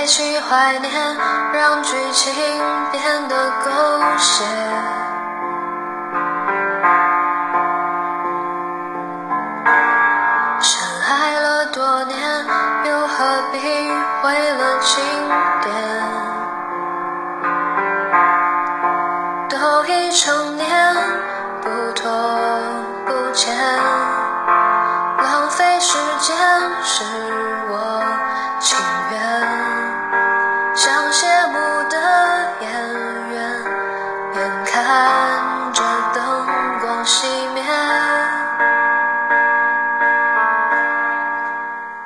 [0.00, 0.90] 怀念，
[1.52, 2.32] 让剧情
[2.90, 3.70] 变得狗
[4.16, 4.44] 血。
[10.60, 12.18] 深爱了多年，
[12.84, 13.58] 又何必
[14.24, 15.04] 为了经
[15.62, 15.72] 典？
[19.50, 20.96] 都已成年，
[21.62, 22.10] 不拖
[23.06, 23.54] 不欠，
[25.18, 26.36] 浪费时间
[26.82, 27.04] 是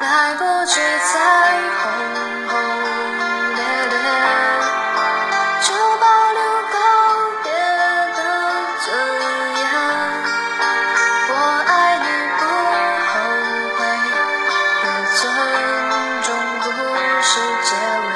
[0.00, 1.18] 来不及再
[1.78, 1.82] 轰
[2.48, 2.52] 轰
[3.54, 3.60] 烈
[3.90, 3.96] 烈，
[5.60, 5.68] 就
[5.98, 6.40] 保留
[6.72, 6.76] 告
[7.42, 7.46] 别
[8.14, 8.20] 的
[8.84, 8.86] 尊
[9.58, 9.60] 严。
[11.28, 11.32] 我
[11.66, 11.68] 爱
[11.98, 12.06] 你
[12.38, 12.40] 不
[13.08, 13.10] 后
[13.74, 13.78] 悔，
[14.84, 15.20] 也尊
[16.22, 16.26] 重
[16.62, 16.66] 故
[17.22, 17.30] 事
[17.64, 17.68] 结
[18.06, 18.08] 尾。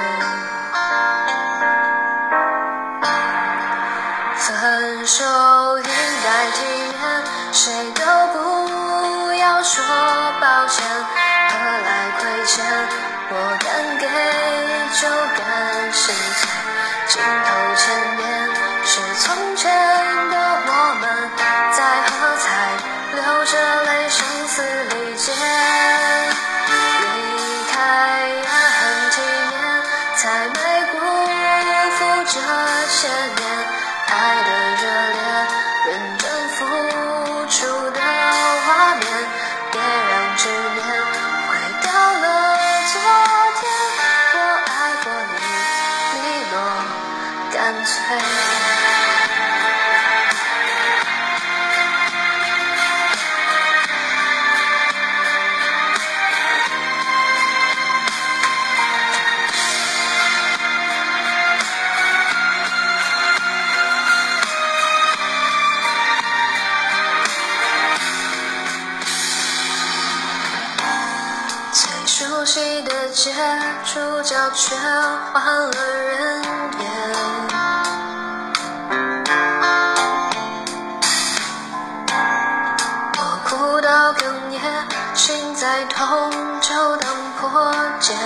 [4.36, 4.46] 分
[5.06, 5.14] 手
[5.78, 5.84] 应
[6.22, 6.58] 该体
[7.00, 7.02] 面，
[7.52, 7.61] 谁
[17.12, 18.24] 镜头前面
[18.86, 19.70] 是从前
[20.30, 21.05] 的我们，
[21.77, 22.48] 在喝彩，
[23.12, 23.52] 流着
[23.84, 25.30] 泪，声嘶力竭。
[26.68, 26.72] 离
[27.70, 27.77] 开
[28.28, 29.52] 也很体面，
[30.16, 30.56] 才没
[30.90, 30.96] 辜
[31.98, 32.33] 负这
[32.88, 32.98] 些
[33.36, 33.40] 年。
[34.08, 34.10] 爱
[34.42, 34.48] 的
[34.80, 35.20] 热烈，
[35.84, 36.64] 认真付
[47.62, 47.95] 干脆。
[71.73, 73.33] 最熟悉的街，
[73.84, 74.74] 主角却
[75.33, 76.42] 换了人
[76.80, 77.52] 演。
[85.62, 86.28] 在痛，
[86.61, 88.17] 就当破茧。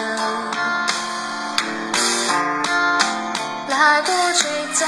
[3.69, 4.87] 来不及再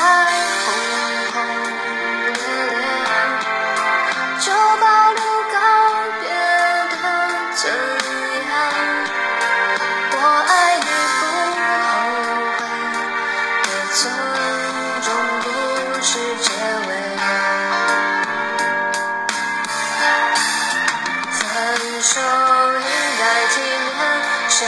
[22.08, 22.88] 手应
[23.18, 23.22] 该
[23.54, 24.00] 体面，
[24.48, 24.66] 谁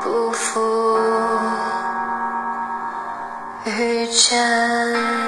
[0.00, 0.98] 不负
[3.64, 5.27] 遇见。